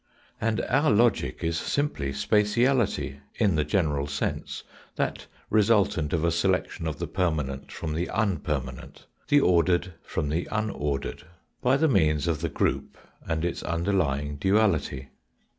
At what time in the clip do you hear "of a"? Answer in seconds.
6.11-6.31